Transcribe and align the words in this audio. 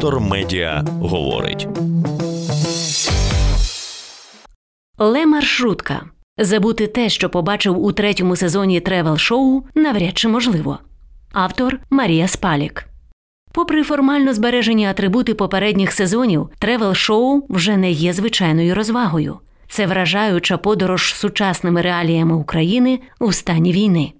Вектор 0.00 0.20
Медіа 0.20 0.84
говорить. 1.00 1.68
Le 4.98 5.26
Маршрутка. 5.26 6.02
Забути 6.38 6.86
те, 6.86 7.08
що 7.08 7.30
побачив 7.30 7.84
у 7.84 7.92
третьому 7.92 8.36
сезоні 8.36 8.80
тревел 8.80 9.16
шоу, 9.16 9.62
навряд 9.74 10.18
чи 10.18 10.28
можливо. 10.28 10.78
Автор 11.32 11.80
Марія 11.90 12.28
Спалік. 12.28 12.86
Попри 13.52 13.82
формально 13.82 14.34
збережені 14.34 14.86
атрибути 14.86 15.34
попередніх 15.34 15.92
сезонів, 15.92 16.48
тревел 16.58 16.94
шоу 16.94 17.42
вже 17.48 17.76
не 17.76 17.90
є 17.90 18.12
звичайною 18.12 18.74
розвагою. 18.74 19.38
Це 19.68 19.86
вражаюча 19.86 20.56
подорож 20.56 21.14
сучасними 21.14 21.82
реаліями 21.82 22.34
України 22.34 23.00
у 23.18 23.32
стані 23.32 23.72
війни. 23.72 24.12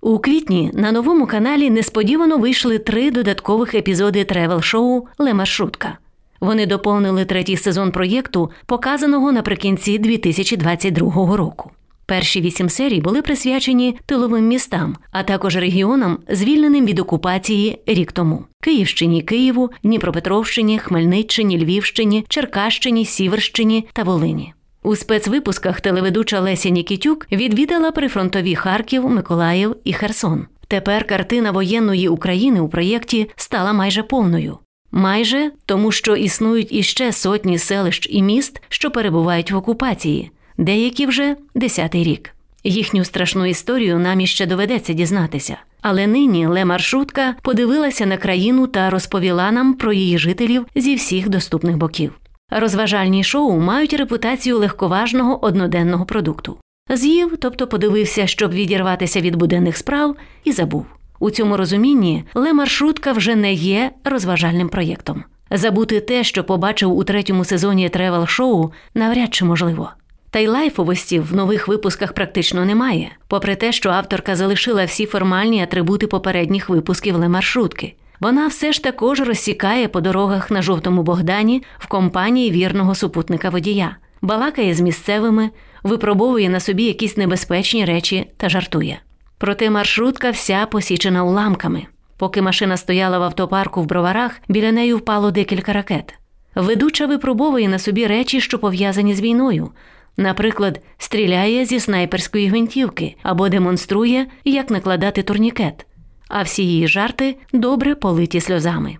У 0.00 0.18
квітні 0.18 0.70
на 0.74 0.92
новому 0.92 1.26
каналі 1.26 1.70
несподівано 1.70 2.38
вийшли 2.38 2.78
три 2.78 3.10
додаткових 3.10 3.74
епізоди 3.74 4.24
тревел-шоу 4.24 5.06
Le 5.18 5.34
Маршрутка. 5.34 5.98
Вони 6.40 6.66
доповнили 6.66 7.24
третій 7.24 7.56
сезон 7.56 7.90
проєкту, 7.90 8.50
показаного 8.66 9.32
наприкінці 9.32 9.98
2022 9.98 11.36
року. 11.36 11.70
Перші 12.06 12.40
вісім 12.40 12.68
серій 12.68 13.00
були 13.00 13.22
присвячені 13.22 13.98
тиловим 14.06 14.48
містам, 14.48 14.96
а 15.10 15.22
також 15.22 15.56
регіонам, 15.56 16.18
звільненим 16.28 16.86
від 16.86 16.98
окупації 16.98 17.78
рік 17.86 18.12
тому: 18.12 18.44
Київщині, 18.62 19.22
Києву, 19.22 19.70
Дніпропетровщині, 19.82 20.78
Хмельниччині, 20.78 21.64
Львівщині, 21.64 22.24
Черкащині, 22.28 23.04
Сіверщині 23.04 23.86
та 23.92 24.02
Волині. 24.02 24.54
У 24.86 24.96
спецвипусках 24.96 25.80
телеведуча 25.80 26.40
Леся 26.40 26.68
Нікітюк 26.68 27.26
відвідала 27.32 27.90
прифронтові 27.90 28.54
Харків, 28.54 29.10
Миколаїв 29.10 29.76
і 29.84 29.92
Херсон. 29.92 30.46
Тепер 30.68 31.06
картина 31.06 31.50
воєнної 31.50 32.08
України 32.08 32.60
у 32.60 32.68
проєкті 32.68 33.30
стала 33.36 33.72
майже 33.72 34.02
повною. 34.02 34.58
Майже 34.92 35.50
тому, 35.64 35.92
що 35.92 36.16
існують 36.16 36.72
іще 36.72 37.12
сотні 37.12 37.58
селищ 37.58 38.08
і 38.10 38.22
міст, 38.22 38.62
що 38.68 38.90
перебувають 38.90 39.50
в 39.50 39.56
окупації, 39.56 40.30
деякі 40.58 41.06
вже 41.06 41.36
десятий 41.54 42.04
рік. 42.04 42.34
Їхню 42.64 43.04
страшну 43.04 43.46
історію 43.46 43.98
нам 43.98 44.20
іще 44.20 44.46
доведеться 44.46 44.92
дізнатися. 44.92 45.56
Але 45.80 46.06
нині 46.06 46.46
Ле 46.46 46.64
Маршрутка 46.64 47.34
подивилася 47.42 48.06
на 48.06 48.16
країну 48.16 48.66
та 48.66 48.90
розповіла 48.90 49.50
нам 49.50 49.74
про 49.74 49.92
її 49.92 50.18
жителів 50.18 50.66
зі 50.74 50.94
всіх 50.94 51.28
доступних 51.28 51.76
боків. 51.76 52.12
Розважальні 52.58 53.24
шоу 53.24 53.60
мають 53.60 53.92
репутацію 53.92 54.58
легковажного 54.58 55.44
одноденного 55.44 56.04
продукту. 56.04 56.56
З'їв, 56.90 57.36
тобто 57.40 57.66
подивився, 57.66 58.26
щоб 58.26 58.52
відірватися 58.52 59.20
від 59.20 59.36
буденних 59.36 59.76
справ, 59.76 60.16
і 60.44 60.52
забув. 60.52 60.86
У 61.18 61.30
цьому 61.30 61.56
розумінні 61.56 62.24
Le 62.34 62.52
Маршрутка 62.52 63.12
вже 63.12 63.36
не 63.36 63.52
є 63.52 63.90
розважальним 64.04 64.68
проєктом. 64.68 65.24
Забути 65.50 66.00
те, 66.00 66.24
що 66.24 66.44
побачив 66.44 66.96
у 66.96 67.04
третьому 67.04 67.44
сезоні 67.44 67.88
тревел 67.88 68.26
шоу, 68.26 68.72
навряд 68.94 69.34
чи 69.34 69.44
можливо. 69.44 69.90
Та 70.30 70.38
й 70.38 70.46
лайфовості 70.46 71.20
в 71.20 71.34
нових 71.34 71.68
випусках 71.68 72.12
практично 72.12 72.64
немає, 72.64 73.10
попри 73.28 73.56
те, 73.56 73.72
що 73.72 73.90
авторка 73.90 74.36
залишила 74.36 74.84
всі 74.84 75.06
формальні 75.06 75.62
атрибути 75.62 76.06
попередніх 76.06 76.68
випусків 76.68 77.16
Le 77.16 77.28
Маршрутки. 77.28 77.94
Вона 78.20 78.46
все 78.46 78.72
ж 78.72 78.82
також 78.82 79.20
розсікає 79.20 79.88
по 79.88 80.00
дорогах 80.00 80.50
на 80.50 80.62
жовтому 80.62 81.02
Богдані 81.02 81.62
в 81.78 81.86
компанії 81.86 82.50
вірного 82.50 82.94
супутника 82.94 83.50
водія, 83.50 83.96
балакає 84.22 84.74
з 84.74 84.80
місцевими, 84.80 85.50
випробовує 85.82 86.48
на 86.48 86.60
собі 86.60 86.84
якісь 86.84 87.16
небезпечні 87.16 87.84
речі 87.84 88.30
та 88.36 88.48
жартує. 88.48 88.98
Проте 89.38 89.70
маршрутка 89.70 90.30
вся 90.30 90.66
посічена 90.66 91.24
уламками. 91.24 91.86
Поки 92.16 92.42
машина 92.42 92.76
стояла 92.76 93.18
в 93.18 93.22
автопарку 93.22 93.82
в 93.82 93.86
броварах, 93.86 94.40
біля 94.48 94.72
неї 94.72 94.94
впало 94.94 95.30
декілька 95.30 95.72
ракет. 95.72 96.14
Ведуча 96.54 97.06
випробовує 97.06 97.68
на 97.68 97.78
собі 97.78 98.06
речі, 98.06 98.40
що 98.40 98.58
пов'язані 98.58 99.14
з 99.14 99.20
війною. 99.20 99.70
Наприклад, 100.16 100.80
стріляє 100.98 101.64
зі 101.64 101.80
снайперської 101.80 102.48
гвинтівки 102.48 103.16
або 103.22 103.48
демонструє, 103.48 104.26
як 104.44 104.70
накладати 104.70 105.22
турнікет 105.22 105.86
а 106.28 106.42
всі 106.42 106.62
її 106.62 106.88
жарти 106.88 107.36
добре 107.52 107.94
политі 107.94 108.40
сльозами. 108.40 108.96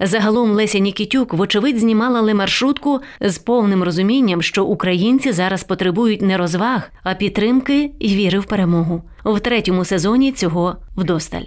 Загалом 0.00 0.50
Леся 0.50 0.78
Нікітюк, 0.78 1.34
вочевидь, 1.34 1.78
знімала 1.78 2.20
ли 2.20 2.34
маршрутку 2.34 3.00
з 3.20 3.38
повним 3.38 3.82
розумінням, 3.82 4.42
що 4.42 4.64
українці 4.64 5.32
зараз 5.32 5.64
потребують 5.64 6.22
не 6.22 6.36
розваг, 6.36 6.90
а 7.02 7.14
підтримки 7.14 7.90
і 7.98 8.08
віри 8.08 8.38
в 8.38 8.44
перемогу. 8.44 9.02
В 9.24 9.40
третьому 9.40 9.84
сезоні 9.84 10.32
цього 10.32 10.76
вдосталь. 10.96 11.44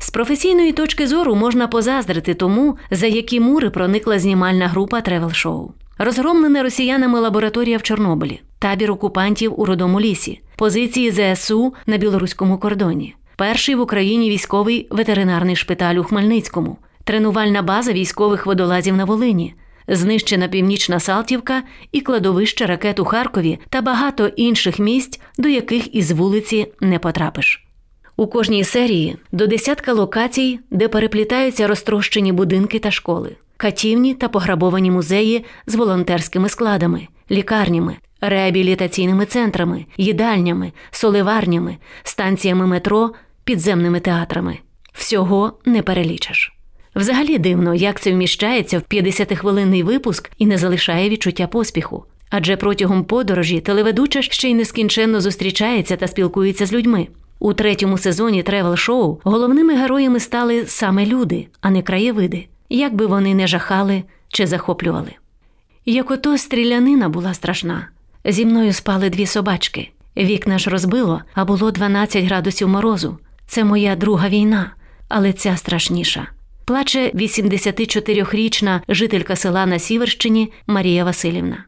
З 0.00 0.10
професійної 0.10 0.72
точки 0.72 1.06
зору 1.06 1.34
можна 1.34 1.68
позаздрити 1.68 2.34
тому, 2.34 2.76
за 2.90 3.06
які 3.06 3.40
мури 3.40 3.70
проникла 3.70 4.18
знімальна 4.18 4.68
група 4.68 5.00
Тревел 5.00 5.32
Шоу. 5.32 5.70
Розгромлена 5.98 6.62
росіянами 6.62 7.20
лабораторія 7.20 7.78
в 7.78 7.82
Чорнобилі, 7.82 8.40
табір 8.58 8.92
окупантів 8.92 9.60
у 9.60 9.64
Рудому 9.64 10.00
лісі, 10.00 10.40
позиції 10.56 11.10
ЗСУ 11.10 11.74
на 11.86 11.96
білоруському 11.96 12.58
кордоні 12.58 13.14
перший 13.36 13.74
в 13.74 13.80
Україні 13.80 14.30
військовий 14.30 14.86
ветеринарний 14.90 15.56
шпиталь 15.56 15.94
у 15.94 16.04
Хмельницькому, 16.04 16.76
тренувальна 17.04 17.62
база 17.62 17.92
військових 17.92 18.46
водолазів 18.46 18.96
на 18.96 19.04
Волині, 19.04 19.54
знищена 19.88 20.48
північна 20.48 21.00
Салтівка 21.00 21.62
і 21.92 22.00
кладовище 22.00 22.66
ракет 22.66 22.98
у 22.98 23.04
Харкові 23.04 23.58
та 23.68 23.82
багато 23.82 24.26
інших 24.26 24.78
місць, 24.78 25.20
до 25.38 25.48
яких 25.48 25.94
із 25.94 26.10
вулиці 26.10 26.66
не 26.80 26.98
потрапиш. 26.98 27.66
У 28.16 28.26
кожній 28.26 28.64
серії 28.64 29.16
до 29.32 29.46
десятка 29.46 29.92
локацій, 29.92 30.60
де 30.70 30.88
переплітаються 30.88 31.66
розтрощені 31.66 32.32
будинки 32.32 32.78
та 32.78 32.90
школи, 32.90 33.36
катівні 33.56 34.14
та 34.14 34.28
пограбовані 34.28 34.90
музеї 34.90 35.44
з 35.66 35.74
волонтерськими 35.74 36.48
складами, 36.48 37.08
лікарнями, 37.30 37.96
реабілітаційними 38.20 39.26
центрами, 39.26 39.86
їдальнями, 39.96 40.72
соливарнями, 40.90 41.76
станціями 42.02 42.66
метро 42.66 43.12
підземними 43.46 44.00
театрами. 44.00 44.58
Всього 44.92 45.52
не 45.64 45.82
перелічиш. 45.82 46.52
Взагалі 46.96 47.38
дивно, 47.38 47.74
як 47.74 48.00
це 48.00 48.12
вміщається 48.12 48.78
в 48.78 48.82
50-хвилинний 48.82 49.82
випуск 49.82 50.30
і 50.38 50.46
не 50.46 50.58
залишає 50.58 51.08
відчуття 51.08 51.46
поспіху. 51.46 52.04
Адже 52.30 52.56
протягом 52.56 53.04
подорожі 53.04 53.60
телеведуча 53.60 54.22
ще 54.22 54.50
й 54.50 54.54
нескінченно 54.54 55.20
зустрічається 55.20 55.96
та 55.96 56.08
спілкується 56.08 56.66
з 56.66 56.72
людьми. 56.72 57.08
У 57.38 57.52
третьому 57.52 57.98
сезоні 57.98 58.42
тревел-шоу 58.42 59.20
головними 59.24 59.76
героями 59.76 60.20
стали 60.20 60.64
саме 60.66 61.06
люди, 61.06 61.46
а 61.60 61.70
не 61.70 61.82
краєвиди, 61.82 62.46
як 62.68 62.94
би 62.94 63.06
вони 63.06 63.34
не 63.34 63.46
жахали 63.46 64.02
чи 64.28 64.46
захоплювали. 64.46 65.12
Як 65.84 66.10
ото 66.10 66.38
стрілянина 66.38 67.08
була 67.08 67.34
страшна. 67.34 67.88
Зі 68.24 68.46
мною 68.46 68.72
спали 68.72 69.10
дві 69.10 69.26
собачки. 69.26 69.90
Вікна 70.16 70.58
ж 70.58 70.70
розбило, 70.70 71.22
а 71.34 71.44
було 71.44 71.70
12 71.70 72.24
градусів 72.24 72.68
морозу. 72.68 73.18
Це 73.46 73.64
моя 73.64 73.96
друга 73.96 74.28
війна, 74.28 74.70
але 75.08 75.32
ця 75.32 75.56
страшніша. 75.56 76.28
Плаче 76.64 77.10
84-річна 77.14 78.80
жителька 78.88 79.36
села 79.36 79.66
на 79.66 79.78
Сіверщині 79.78 80.52
Марія 80.66 81.04
Васильівна. 81.04 81.64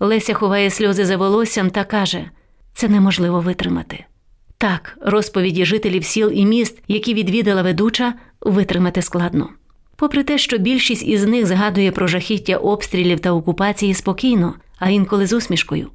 Леся 0.00 0.34
ховає 0.34 0.70
сльози 0.70 1.06
за 1.06 1.16
волоссям 1.16 1.70
та 1.70 1.84
каже: 1.84 2.30
це 2.74 2.88
неможливо 2.88 3.40
витримати. 3.40 4.04
Так, 4.58 4.98
розповіді 5.02 5.64
жителів 5.64 6.04
сіл 6.04 6.30
і 6.34 6.46
міст, 6.46 6.82
які 6.88 7.14
відвідала 7.14 7.62
ведуча, 7.62 8.14
витримати 8.40 9.02
складно. 9.02 9.48
Попри 9.96 10.22
те, 10.22 10.38
що 10.38 10.58
більшість 10.58 11.06
із 11.06 11.26
них 11.26 11.46
згадує 11.46 11.90
про 11.90 12.06
жахіття 12.06 12.56
обстрілів 12.56 13.20
та 13.20 13.32
окупації 13.32 13.94
спокійно, 13.94 14.54
а 14.78 14.90
інколи 14.90 15.26
з 15.26 15.32
усмішкою. 15.32 15.90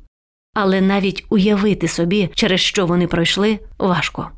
Але 0.53 0.81
навіть 0.81 1.25
уявити 1.29 1.88
собі, 1.88 2.29
через 2.34 2.59
що 2.59 2.85
вони 2.85 3.08
пройшли, 3.08 3.59
важко. 3.79 4.29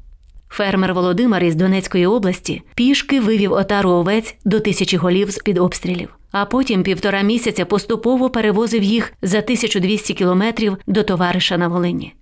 Фермер 0.49 0.93
Володимир 0.93 1.43
із 1.43 1.55
Донецької 1.55 2.07
області 2.07 2.61
пішки 2.75 3.19
вивів 3.19 3.53
отару 3.53 3.89
овець 3.89 4.35
до 4.45 4.59
тисячі 4.59 4.97
голів 4.97 5.29
з 5.29 5.37
під 5.37 5.57
обстрілів, 5.57 6.15
а 6.31 6.45
потім 6.45 6.83
півтора 6.83 7.21
місяця 7.21 7.65
поступово 7.65 8.29
перевозив 8.29 8.83
їх 8.83 9.13
за 9.21 9.37
1200 9.37 10.13
кілометрів 10.13 10.77
до 10.87 11.03
товариша 11.03 11.57
на 11.57 11.67
Волині. 11.67 12.13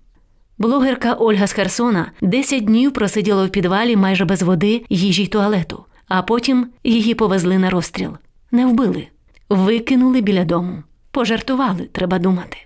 Блогерка 0.58 1.12
Ольга 1.12 1.46
з 1.46 1.52
Херсона 1.52 2.12
10 2.20 2.64
днів 2.64 2.92
просиділа 2.92 3.46
в 3.46 3.48
підвалі 3.48 3.96
майже 3.96 4.24
без 4.24 4.42
води, 4.42 4.84
їжі 4.88 5.22
й 5.22 5.26
туалету, 5.26 5.84
а 6.08 6.22
потім 6.22 6.66
її 6.84 7.14
повезли 7.14 7.58
на 7.58 7.70
розстріл. 7.70 8.10
Не 8.50 8.66
вбили, 8.66 9.06
викинули 9.48 10.20
біля 10.20 10.44
дому. 10.44 10.82
Пожартували, 11.10 11.88
треба 11.92 12.18
думати. 12.18 12.56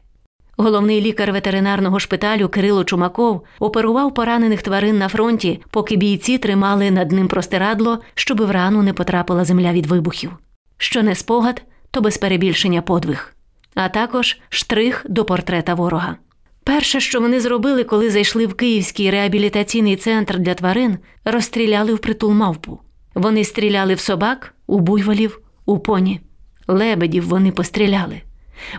Головний 0.61 1.01
лікар 1.01 1.33
ветеринарного 1.33 1.99
шпиталю 1.99 2.49
Кирило 2.49 2.85
Чумаков 2.85 3.45
оперував 3.59 4.15
поранених 4.15 4.63
тварин 4.63 4.99
на 4.99 5.09
фронті, 5.09 5.61
поки 5.71 5.97
бійці 5.97 6.39
тримали 6.39 6.91
над 6.91 7.13
ним 7.13 7.29
простирадло, 7.29 7.99
щоби 8.15 8.45
в 8.45 8.51
рану 8.51 8.83
не 8.83 8.93
потрапила 8.93 9.45
земля 9.45 9.73
від 9.73 9.87
вибухів. 9.87 10.31
Що 10.79 11.03
не 11.03 11.15
спогад, 11.15 11.63
то 11.91 12.01
без 12.01 12.19
перебільшення 12.19 12.83
подвиг, 12.83 13.35
а 13.75 13.89
також 13.89 14.39
штрих 14.49 15.07
до 15.09 15.25
портрета 15.25 15.75
ворога. 15.75 16.17
Перше, 16.65 17.01
що 17.01 17.21
вони 17.21 17.41
зробили, 17.41 17.85
коли 17.85 18.11
зайшли 18.11 18.47
в 18.47 18.55
Київський 18.55 19.11
реабілітаційний 19.11 19.97
центр 19.97 20.39
для 20.39 20.55
тварин, 20.55 20.99
розстріляли 21.25 21.95
в 21.95 21.99
притул 21.99 22.33
мавпу. 22.33 22.81
Вони 23.15 23.45
стріляли 23.45 23.95
в 23.95 24.01
собак, 24.01 24.55
у 24.67 24.81
буйволів, 24.81 25.41
у 25.67 25.79
поні. 25.79 26.21
Лебедів 26.67 27.29
вони 27.29 27.51
постріляли. 27.51 28.21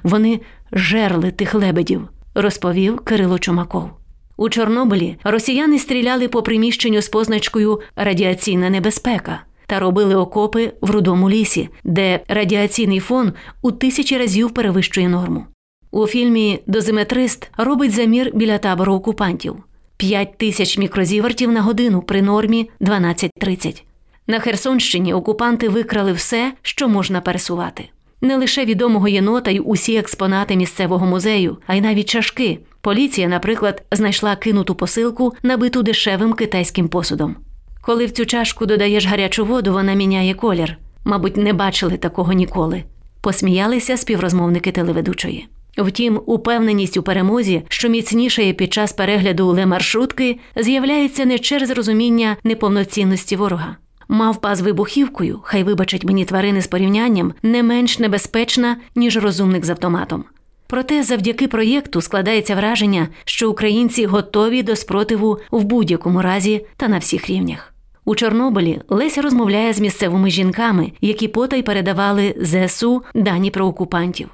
Вони 0.04 0.40
жерли 0.72 1.32
тих 1.32 1.54
лебедів, 1.54 2.10
розповів 2.36 3.00
Кирило 3.00 3.40
Чумаков. 3.40 3.90
У 4.38 4.50
Чорнобилі 4.50 5.18
росіяни 5.24 5.80
стріляли 5.80 6.28
по 6.28 6.44
приміщенню 6.44 7.02
з 7.02 7.10
позначкою 7.10 7.82
Радіаційна 7.96 8.70
небезпека 8.70 9.42
та 9.68 9.80
робили 9.80 10.16
окопи 10.16 10.74
в 10.82 10.90
рудому 10.90 11.30
лісі, 11.30 11.70
де 11.84 12.20
радіаційний 12.28 13.00
фон 13.00 13.34
у 13.62 13.72
тисячі 13.72 14.18
разів 14.18 14.54
перевищує 14.54 15.10
норму. 15.10 15.46
У 15.92 16.08
фільмі 16.08 16.60
Дозиметрист 16.68 17.52
робить 17.58 17.92
замір 17.92 18.32
біля 18.34 18.58
табору 18.58 18.94
окупантів 18.94 19.56
5 19.98 20.38
тисяч 20.38 20.78
мікрозівертів 20.78 21.52
на 21.52 21.62
годину 21.62 22.02
при 22.02 22.22
нормі 22.22 22.70
12.30. 22.82 23.84
На 24.28 24.40
Херсонщині 24.40 25.14
окупанти 25.14 25.70
викрали 25.70 26.12
все, 26.12 26.54
що 26.62 26.90
можна 26.90 27.22
пересувати. 27.22 27.90
Не 28.22 28.38
лише 28.38 28.66
відомого 28.66 29.08
єнота 29.08 29.52
й 29.52 29.62
усі 29.66 29.96
експонати 29.96 30.56
місцевого 30.56 31.06
музею, 31.06 31.58
а 31.68 31.76
й 31.76 31.82
навіть 31.82 32.10
чашки. 32.10 32.60
Поліція, 32.82 33.28
наприклад, 33.28 33.84
знайшла 33.92 34.36
кинуту 34.36 34.76
посилку, 34.76 35.34
набиту 35.44 35.84
дешевим 35.84 36.34
китайським 36.34 36.88
посудом. 36.88 37.36
Коли 37.82 38.06
в 38.06 38.12
цю 38.12 38.26
чашку 38.26 38.66
додаєш 38.66 39.06
гарячу 39.06 39.46
воду, 39.46 39.74
вона 39.74 39.94
міняє 39.94 40.34
колір. 40.34 40.78
Мабуть, 41.04 41.38
не 41.38 41.54
бачили 41.54 41.98
такого 41.98 42.34
ніколи. 42.34 42.84
Посміялися 43.22 43.98
співрозмовники 43.98 44.72
телеведучої. 44.72 45.48
Втім, 45.78 46.22
упевненість 46.26 46.98
у 46.98 47.04
перемозі, 47.04 47.62
що 47.70 47.90
міцнішає 47.90 48.54
під 48.54 48.74
час 48.74 48.94
перегляду 48.94 49.48
ле-маршрутки, 49.48 50.40
з'являється 50.56 51.26
не 51.26 51.40
через 51.40 51.72
розуміння 51.72 52.38
неповноцінності 52.44 53.36
ворога. 53.36 53.76
Мавпа 54.12 54.56
з 54.56 54.62
вибухівкою, 54.62 55.40
хай 55.44 55.64
вибачать 55.64 56.04
мені 56.04 56.26
тварини 56.26 56.62
з 56.62 56.68
порівнянням, 56.68 57.34
не 57.44 57.64
менш 57.64 58.00
небезпечна, 58.00 58.78
ніж 58.96 59.18
розумник 59.18 59.66
з 59.66 59.70
автоматом. 59.70 60.24
Проте 60.68 61.04
завдяки 61.04 61.48
проєкту 61.48 62.02
складається 62.02 62.56
враження, 62.56 63.08
що 63.26 63.52
українці 63.52 64.06
готові 64.06 64.64
до 64.64 64.76
спротиву 64.76 65.40
в 65.52 65.64
будь-якому 65.64 66.22
разі 66.22 66.66
та 66.78 66.88
на 66.88 66.98
всіх 66.98 67.30
рівнях. 67.30 67.74
У 68.06 68.16
Чорнобилі 68.16 68.82
Леся 68.88 69.22
розмовляє 69.22 69.74
з 69.74 69.80
місцевими 69.80 70.30
жінками, 70.30 70.92
які 71.02 71.28
потай 71.28 71.62
передавали 71.62 72.36
ЗСУ 72.42 73.04
дані 73.16 73.52
про 73.52 73.66
окупантів. 73.66 74.30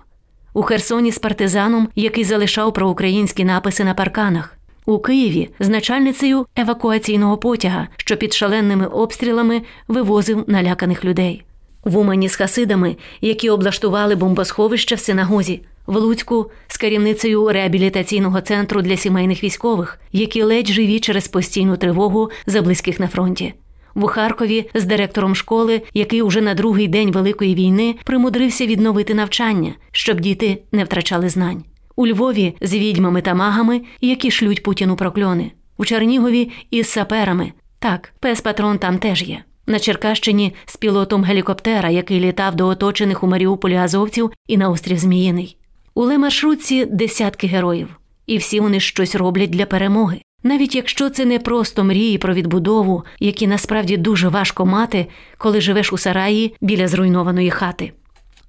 У 0.53 0.61
Херсоні 0.61 1.11
з 1.11 1.19
партизаном, 1.19 1.87
який 1.95 2.23
залишав 2.23 2.73
проукраїнські 2.73 3.45
написи 3.45 3.83
на 3.83 3.93
парканах, 3.93 4.54
у 4.85 4.99
Києві 4.99 5.49
з 5.59 5.69
начальницею 5.69 6.45
евакуаційного 6.55 7.37
потяга, 7.37 7.87
що 7.97 8.17
під 8.17 8.33
шаленими 8.33 8.85
обстрілами 8.85 9.61
вивозив 9.87 10.43
наляканих 10.47 11.05
людей, 11.05 11.43
в 11.83 11.97
Умані 11.97 12.29
з 12.29 12.35
хасидами, 12.35 12.95
які 13.21 13.49
облаштували 13.49 14.15
бомбосховище 14.15 14.95
в 14.95 14.99
синагозі, 14.99 15.61
в 15.87 15.97
Луцьку 15.97 16.51
з 16.67 16.77
керівницею 16.77 17.49
реабілітаційного 17.49 18.41
центру 18.41 18.81
для 18.81 18.97
сімейних 18.97 19.43
військових, 19.43 19.99
які 20.11 20.43
ледь 20.43 20.67
живі 20.67 20.99
через 20.99 21.27
постійну 21.27 21.77
тривогу 21.77 22.29
за 22.45 22.61
близьких 22.61 22.99
на 22.99 23.07
фронті. 23.07 23.53
В 23.95 24.07
Харкові 24.07 24.69
з 24.73 24.85
директором 24.85 25.35
школи, 25.35 25.81
який 25.93 26.21
уже 26.21 26.41
на 26.41 26.53
другий 26.53 26.87
день 26.87 27.11
Великої 27.11 27.55
війни 27.55 27.95
примудрився 28.03 28.65
відновити 28.65 29.13
навчання, 29.13 29.73
щоб 29.91 30.19
діти 30.19 30.61
не 30.71 30.83
втрачали 30.83 31.29
знань. 31.29 31.63
У 31.95 32.07
Львові 32.07 32.55
з 32.61 32.73
відьмами 32.73 33.21
та 33.21 33.33
магами, 33.33 33.81
які 34.01 34.31
шлють 34.31 34.63
Путіну 34.63 34.95
прокльони, 34.95 35.51
у 35.77 35.85
Чернігові 35.85 36.51
із 36.71 36.89
саперами. 36.89 37.51
Так, 37.79 38.13
пес 38.19 38.41
патрон 38.41 38.77
там 38.77 38.97
теж 38.97 39.23
є. 39.23 39.43
На 39.67 39.79
Черкащині 39.79 40.53
з 40.65 40.77
пілотом 40.77 41.23
гелікоптера, 41.23 41.89
який 41.89 42.19
літав 42.19 42.55
до 42.55 42.67
оточених 42.67 43.23
у 43.23 43.27
Маріуполі 43.27 43.75
азовців 43.75 44.31
і 44.47 44.57
на 44.57 44.69
острів 44.69 44.97
Зміїний. 44.97 45.57
У 45.93 46.03
ле-маршрутці 46.03 46.85
десятки 46.85 47.47
героїв, 47.47 47.87
і 48.27 48.37
всі 48.37 48.59
вони 48.59 48.79
щось 48.79 49.15
роблять 49.15 49.49
для 49.49 49.65
перемоги. 49.65 50.21
Навіть 50.43 50.75
якщо 50.75 51.09
це 51.09 51.25
не 51.25 51.39
просто 51.39 51.83
мрії 51.83 52.17
про 52.17 52.33
відбудову, 52.33 53.03
які 53.19 53.47
насправді 53.47 53.97
дуже 53.97 54.27
важко 54.27 54.65
мати, 54.65 55.07
коли 55.37 55.61
живеш 55.61 55.93
у 55.93 55.97
сараї 55.97 56.55
біля 56.61 56.87
зруйнованої 56.87 57.49
хати. 57.51 57.91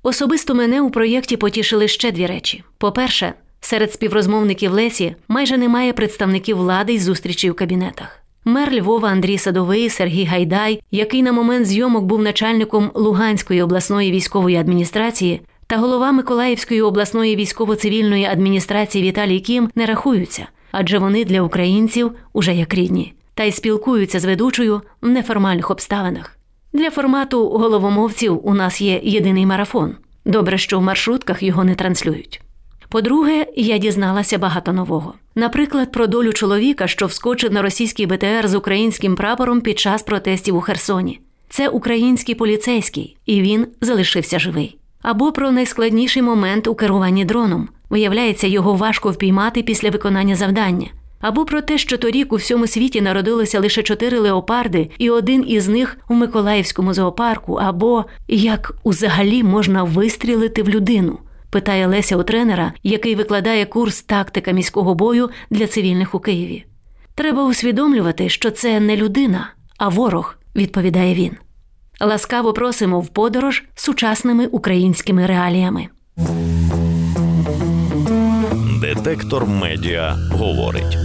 Особисто 0.07 0.55
мене 0.55 0.81
у 0.83 0.91
проєкті 0.91 1.37
потішили 1.37 1.89
ще 1.89 2.13
дві 2.13 2.27
речі: 2.27 2.65
по-перше, 2.79 3.33
серед 3.61 3.93
співрозмовників 3.93 4.73
Лесі 4.73 5.17
майже 5.29 5.57
немає 5.57 5.93
представників 5.93 6.57
влади 6.57 6.93
й 6.93 6.99
зустрічей 6.99 7.51
у 7.51 7.55
кабінетах. 7.55 8.23
Мер 8.45 8.73
Львова 8.73 9.09
Андрій 9.09 9.39
Садовий, 9.39 9.91
Сергій 9.91 10.25
Гайдай, 10.25 10.83
який 10.91 11.23
на 11.23 11.33
момент 11.33 11.67
зйомок 11.67 12.05
був 12.05 12.23
начальником 12.23 12.91
Луганської 12.95 13.63
обласної 13.63 14.11
військової 14.11 14.57
адміністрації, 14.57 15.41
та 15.67 15.77
голова 15.77 16.13
Миколаївської 16.13 16.83
обласної 16.83 17.37
військово-цивільної 17.37 18.25
адміністрації 18.25 19.05
Віталій 19.05 19.41
Кім 19.41 19.71
не 19.75 19.87
рахуються, 19.87 20.47
адже 20.71 20.99
вони 20.99 21.25
для 21.25 21.43
українців 21.43 22.13
уже 22.33 22.55
як 22.55 22.75
рідні, 22.75 23.15
та 23.35 23.45
й 23.45 23.53
спілкуються 23.53 24.21
з 24.21 24.25
ведучою 24.25 24.83
в 25.03 25.09
неформальних 25.09 25.71
обставинах. 25.71 26.36
Для 26.77 26.91
формату 26.91 27.49
головомовців 27.49 28.41
у 28.43 28.55
нас 28.55 28.81
є 28.81 29.01
єдиний 29.03 29.47
марафон. 29.47 29.95
Добре, 30.25 30.59
що 30.59 30.79
в 30.79 30.83
маршрутках 30.83 31.43
його 31.43 31.65
не 31.65 31.75
транслюють. 31.75 32.41
По-друге, 32.89 33.47
я 33.57 33.79
дізналася 33.79 34.39
багато 34.39 34.73
нового. 34.73 35.15
Наприклад, 35.35 35.93
про 35.93 36.07
долю 36.07 36.33
чоловіка, 36.33 36.87
що 36.87 37.07
вскочив 37.07 37.53
на 37.53 37.63
російський 37.63 38.07
БТР 38.07 38.49
з 38.49 38.55
українським 38.55 39.17
прапором 39.17 39.61
під 39.61 39.79
час 39.79 40.03
протестів 40.03 40.57
у 40.57 40.61
Херсоні. 40.61 41.21
Це 41.49 41.69
український 41.69 42.35
поліцейський, 42.35 43.17
і 43.27 43.41
він 43.41 43.67
залишився 43.81 44.39
живий. 44.39 44.79
Або 45.03 45.33
про 45.33 45.51
найскладніший 45.51 46.23
момент 46.23 46.67
у 46.67 46.75
керуванні 46.75 47.25
дроном. 47.25 47.69
Виявляється, 47.91 48.47
його 48.47 48.75
важко 48.75 49.11
впіймати 49.11 49.63
після 49.63 49.91
виконання 49.91 50.37
завдання. 50.37 50.87
Або 51.27 51.45
про 51.45 51.61
те, 51.61 51.79
що 51.79 51.99
торік 51.99 52.33
у 52.33 52.37
всьому 52.37 52.67
світі 52.67 53.01
народилося 53.01 53.61
лише 53.61 53.83
чотири 53.83 54.19
леопарди, 54.19 54.91
і 54.99 55.11
один 55.11 55.45
із 55.49 55.69
них 55.69 55.97
у 56.09 56.15
Миколаївському 56.15 56.95
зоопарку, 56.95 57.55
або 57.55 58.05
як 58.29 58.73
узагалі 58.83 59.43
можна 59.43 59.83
вистрілити 59.83 60.63
в 60.63 60.69
людину 60.69 61.19
питає 61.51 61.87
Леся 61.87 62.17
у 62.17 62.23
тренера, 62.23 62.73
який 62.83 63.15
викладає 63.15 63.67
курс 63.67 64.03
тактика 64.03 64.51
міського 64.53 64.95
бою 64.95 65.31
для 65.51 65.67
цивільних 65.67 66.15
у 66.15 66.21
Києві. 66.21 66.65
Треба 67.15 67.45
усвідомлювати, 67.45 68.29
що 68.29 68.51
це 68.51 68.81
не 68.81 68.97
людина, 68.97 69.51
а 69.79 69.89
ворог, 69.89 70.39
відповідає 70.57 71.15
він. 71.15 71.33
Ласкаво 72.01 72.53
просимо 72.53 73.01
в 73.01 73.09
подорож 73.09 73.65
сучасними 73.75 74.47
українськими 74.47 75.27
реаліями. 75.27 75.89
Детектор 79.07 79.47
медіа 79.47 80.17
говорить. 80.31 80.99